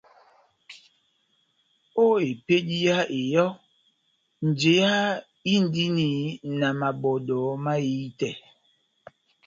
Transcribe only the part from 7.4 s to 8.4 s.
mahiti.